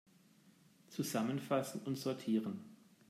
[0.89, 2.65] Zusammenfassen und sortieren!